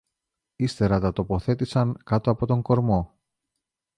Ύστερα 0.55 0.99
τα 0.99 1.13
τοποθέτησαν 1.13 1.97
κάτω 2.03 2.31
από 2.31 2.45
τον 2.45 2.61
κορμό 2.61 3.17